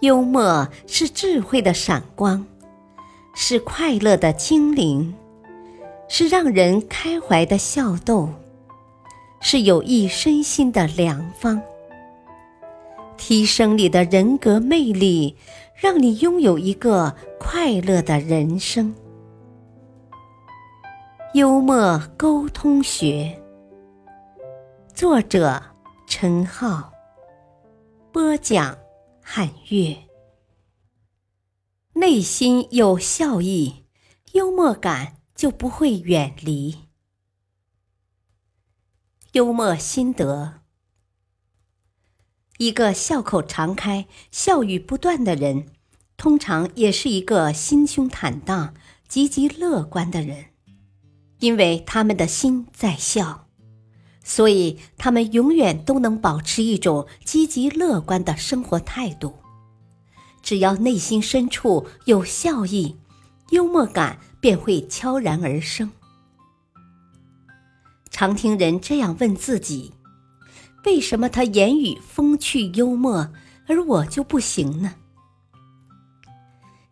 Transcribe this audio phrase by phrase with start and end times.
[0.00, 2.46] 幽默是智慧的闪光，
[3.34, 5.14] 是快乐的精灵，
[6.08, 8.28] 是让人开怀的笑逗，
[9.40, 11.60] 是有益身心的良方。
[13.16, 15.36] 提升你的人格魅力，
[15.74, 18.94] 让你拥有一个快乐的人生。
[21.34, 23.38] 幽默沟通学，
[24.94, 25.62] 作者
[26.06, 26.89] 陈浩，
[28.12, 28.78] 播讲。
[29.22, 30.08] 汉乐，
[31.92, 33.84] 内心有笑意，
[34.32, 36.88] 幽默感就不会远离。
[39.32, 40.62] 幽默心得：
[42.58, 45.68] 一个笑口常开、笑语不断的人，
[46.16, 48.74] 通常也是一个心胸坦荡、
[49.06, 50.46] 积极乐观的人，
[51.38, 53.49] 因为他们的心在笑。
[54.22, 59.34] 所以，他们永远都能保持一种积极乐观的生活态度。
[60.42, 62.96] 只要内心深处有笑意，
[63.50, 65.90] 幽默感便会悄然而生。
[68.10, 69.92] 常听人这样问自己：
[70.84, 73.30] 为什么他言语风趣幽默，
[73.66, 74.94] 而我就不行呢？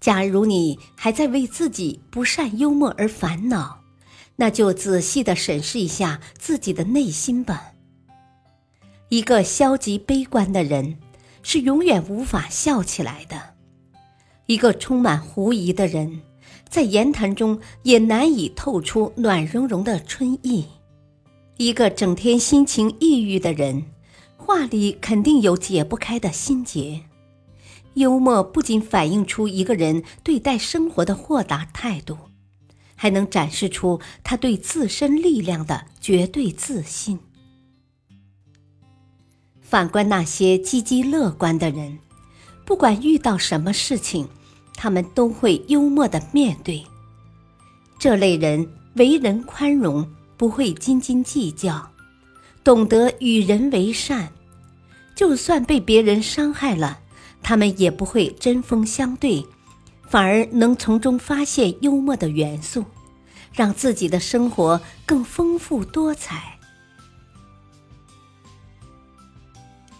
[0.00, 3.83] 假如你还在为自己不善幽默而烦恼，
[4.36, 7.72] 那就仔细的审视一下自己的内心吧。
[9.10, 10.98] 一个消极悲观的人，
[11.42, 13.36] 是永远无法笑起来的；
[14.46, 16.22] 一个充满狐疑的人，
[16.68, 20.64] 在言谈中也难以透出暖融融的春意；
[21.58, 23.84] 一个整天心情抑郁的人，
[24.36, 27.02] 话里肯定有解不开的心结。
[27.94, 32.18] 幽默不仅反映出一个人对待生活的豁达态度。
[33.04, 37.18] 还能展示出他对自身力量的绝对自信。
[39.60, 41.98] 反观那些积极乐观的人，
[42.64, 44.26] 不管遇到什么事情，
[44.74, 46.82] 他们都会幽默的面对。
[47.98, 51.86] 这类人为人宽容，不会斤斤计较，
[52.64, 54.32] 懂得与人为善。
[55.14, 57.00] 就算被别人伤害了，
[57.42, 59.44] 他们也不会针锋相对。
[60.08, 62.84] 反而能从中发现幽默的元素，
[63.54, 66.58] 让自己的生活更丰富多彩。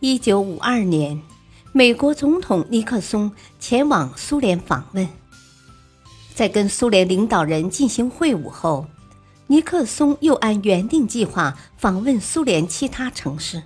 [0.00, 1.22] 一九五二年，
[1.72, 5.08] 美国总统尼克松前往苏联访问，
[6.34, 8.86] 在跟苏联领导人进行会晤后，
[9.46, 13.62] 尼克松又按原定计划访问苏联其他城市。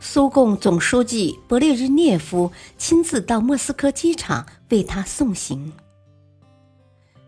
[0.00, 5.72] 苏共总书记勃列日涅夫亲自到莫斯科机场为他送行。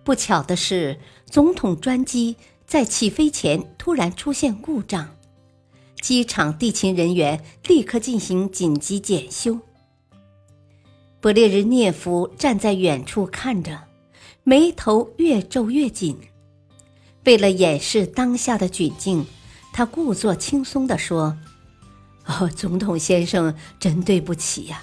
[0.08, 2.36] 不巧的是，总统专机
[2.66, 5.14] 在起飞前突然出现故障，
[6.00, 9.60] 机场地勤人员立刻进行紧急检修。
[11.20, 13.82] 勃列日涅夫站在远处看着，
[14.44, 16.18] 眉头越皱越紧。
[17.24, 19.26] 为了掩饰当下的窘境，
[19.74, 21.36] 他故作轻松地说。
[22.24, 24.80] 哦，总统先生，真对不起呀，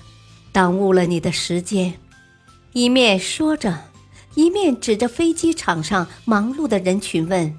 [0.52, 1.96] 耽误了你的时间。
[2.74, 3.86] 一面说着，
[4.35, 7.56] 一面指着飞机场上忙碌的人群问：“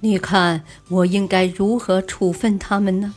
[0.00, 3.14] 你看，我应该如何处分他们呢？”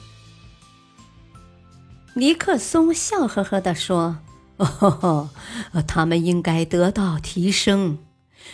[2.15, 4.19] 尼克松笑呵呵地说
[4.57, 5.29] ：“哦，
[5.87, 7.97] 他们应该得到提升。”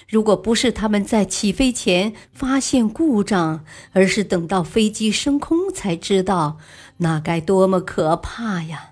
[0.09, 3.63] 如果不是他们在起飞前发现故障，
[3.93, 6.57] 而是等到飞机升空才知道，
[6.97, 8.91] 那该多么可怕呀！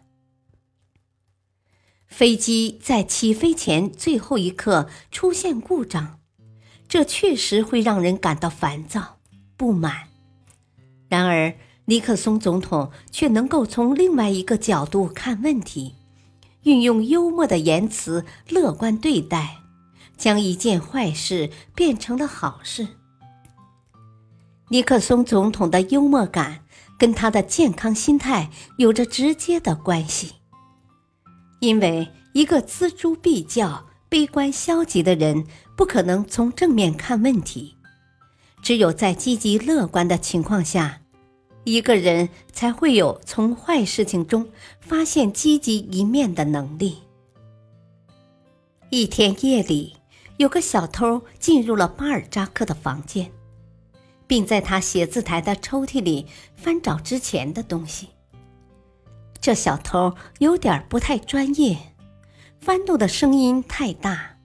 [2.15, 6.19] 飞机在起飞前最后一刻出现故障，
[6.87, 9.17] 这确实会让人感到烦躁、
[9.57, 10.07] 不满。
[11.09, 11.53] 然而，
[11.87, 15.95] 尼克松总统却能够从另外一个角度看问题，
[16.63, 19.57] 运用幽默的言辞，乐观对待。
[20.15, 22.87] 将一件坏事变成了好事。
[24.69, 26.63] 尼克松总统的幽默感
[26.97, 30.35] 跟他的健康心态有着直接的关系。
[31.65, 37.75] 因为一个锱铢必较、悲观消极的人，不可能从正面看问题。
[38.61, 41.01] 只有在积极乐观的情况下，
[41.63, 44.47] 一个人才会有从坏事情中
[44.79, 46.97] 发现积极一面的能力。
[48.91, 49.95] 一天夜里。
[50.37, 53.31] 有个小偷进入了巴尔扎克的房间，
[54.27, 56.25] 并在他写字台的抽屉里
[56.57, 58.09] 翻找之前的东西。
[59.45, 61.93] 这小偷有点不太专业，
[62.59, 64.37] 翻动的声音太大，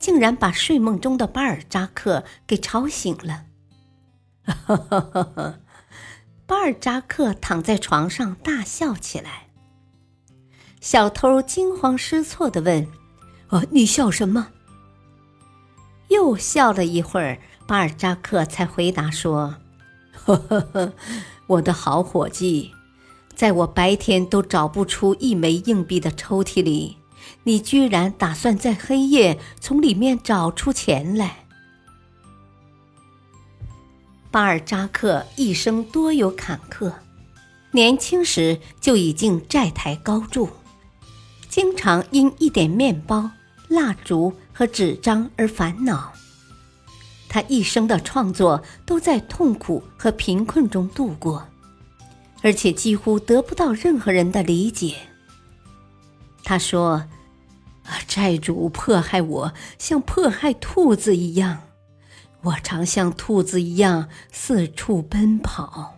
[0.00, 3.44] 竟然把睡梦中的巴尔扎克给吵醒了。
[6.44, 9.46] 巴尔扎克躺在床上大笑起来。
[10.80, 12.88] 小偷惊慌失措地问
[13.50, 14.48] ：“哦，你笑什么？”
[16.10, 19.54] 又笑了一会儿，巴尔扎克才回答说
[20.26, 20.92] ：“呵呵呵，
[21.46, 22.74] 我的好伙计，
[23.38, 26.96] 在我白天都找不出一枚硬币的抽屉里，
[27.44, 31.46] 你居然打算在黑夜从里面找出钱来。”
[34.32, 36.92] 巴尔扎克一生多有坎坷，
[37.70, 40.48] 年轻时就已经债台高筑，
[41.48, 43.30] 经常因一点面包、
[43.68, 44.34] 蜡烛。
[44.58, 46.12] 和纸张而烦恼。
[47.28, 51.46] 他一生的创作都在痛苦和贫困中度过，
[52.42, 54.94] 而且几乎得不到任何人的理解。
[56.44, 57.04] 他说
[57.84, 61.60] ：“啊，债主迫害我，像迫害兔子一样，
[62.42, 65.96] 我常像兔子一样四处奔跑。”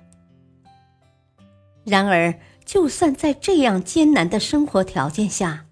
[1.85, 2.35] 然而，
[2.65, 5.67] 就算在这样艰难的生活条件下，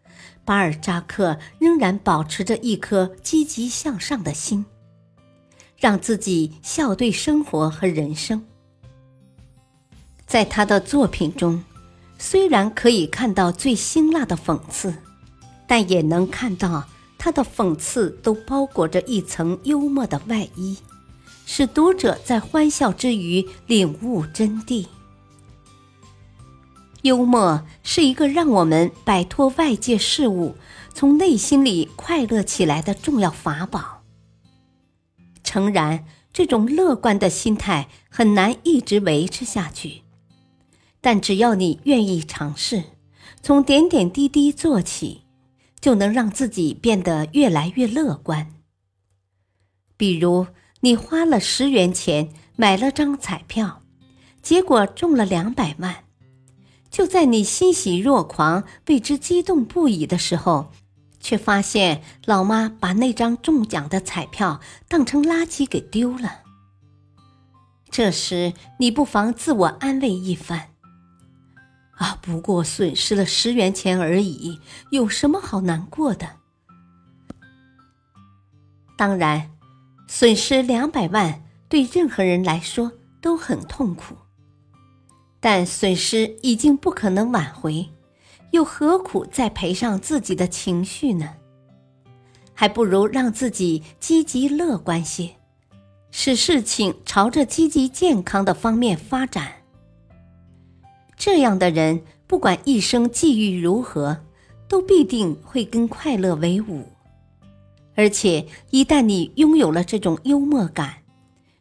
[0.45, 4.65] 巴尔扎克仍然保持着一颗积极向上的心，
[5.77, 8.45] 让自己笑对生活和人生。
[10.29, 11.65] 在他的作品中，
[12.19, 14.95] 虽然可以看到最辛辣的讽刺，
[15.67, 16.85] 但也能看到
[17.17, 20.77] 他的讽刺都包裹着一层幽默的外衣，
[21.47, 24.87] 使读者在欢笑之余领悟真谛。
[27.03, 30.57] 幽默是一个让我们摆脱外界事物，
[30.93, 34.03] 从内心里快乐起来的重要法宝。
[35.43, 36.05] 诚然，
[36.35, 40.03] 这种乐观的心态很难一直维持下去，
[41.01, 42.85] 但只要你愿意尝试，
[43.43, 45.23] 从点点滴滴做起，
[45.81, 48.55] 就能让自己变得越来越乐观。
[49.97, 50.47] 比如，
[50.81, 53.83] 你花了十元钱买了张彩票，
[54.43, 56.05] 结果中了两百万。
[56.91, 60.73] 就在你欣喜若狂、为之激动不已的时候，
[61.21, 66.43] 却发现老妈把那张中奖的彩票当成垃圾给丢了。
[67.91, 70.69] 这时，你不妨自我安慰一番
[71.99, 74.61] ：“啊，不过损失了十元钱而已，
[74.91, 76.37] 有什么好难过的？”
[78.97, 79.51] 当然，
[80.09, 84.17] 损失两百万对任何人来说都很痛苦。
[85.41, 87.91] 但损失已经不可能挽回，
[88.51, 91.35] 又何苦再赔上自己的情绪呢？
[92.55, 95.37] 还不如让自己积极乐观些，
[96.11, 99.58] 使事情朝着积极健康的方面发展。
[101.19, 104.19] 这样的人，不管一生际遇如何，
[104.69, 106.85] 都必定会跟快乐为伍。
[107.97, 111.03] 而且，一旦你拥有了这种幽默感，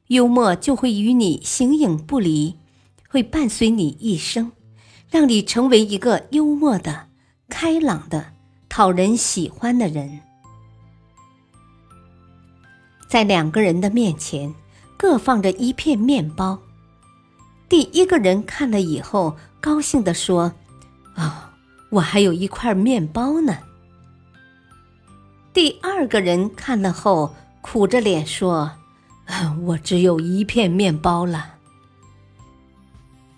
[0.07, 2.55] 幽默就会与你形影不离。
[3.09, 4.51] 会伴随你一生，
[5.09, 7.07] 让你成为一个幽默的、
[7.47, 8.33] 开朗的、
[8.67, 10.19] 讨人喜欢的人。
[13.07, 14.53] 在两个人的面前，
[14.97, 16.59] 各放着一片面包。
[17.69, 20.53] 第一个人看了以后，高兴地说
[21.15, 21.53] ：“啊，
[21.89, 23.57] 我还有一块面包呢。”
[25.53, 28.71] 第二个人看了后，苦着脸说：“，
[29.65, 31.55] 我只有一片面包了。”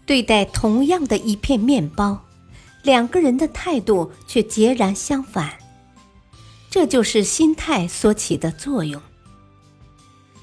[0.06, 2.26] 对待同样的一片面包，
[2.84, 5.54] 两个人的态度却截然相反。
[6.70, 9.02] 这就是心态所起的作用。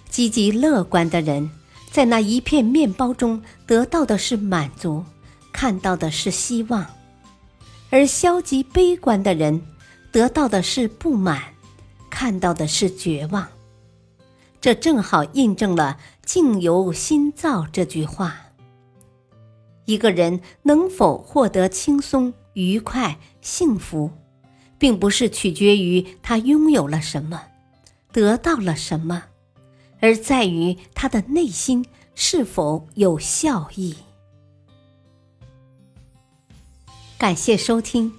[0.08, 1.50] 积极乐观的人，
[1.96, 5.02] 在那一片面包中得到的是满足，
[5.50, 6.84] 看到的是希望；
[7.88, 9.62] 而消极悲观的人，
[10.12, 11.40] 得到的是不满，
[12.10, 13.48] 看到的是绝望。
[14.60, 18.36] 这正好印证了“境由心造”这句话。
[19.86, 24.10] 一个人能否获得轻松、愉快、幸福，
[24.76, 27.40] 并不是取决于他拥有了什么，
[28.12, 29.22] 得到了什么，
[30.06, 31.84] 而在于他的内心
[32.14, 33.92] 是否有笑意。
[37.18, 38.12] 感谢收听，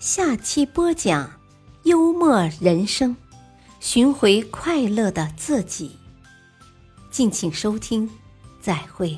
[0.00, 1.30] 下期播讲
[1.84, 3.14] 幽默人生，
[3.78, 5.96] 寻回快乐的自己。
[7.08, 8.10] 敬请收听，
[8.60, 9.16] 再会。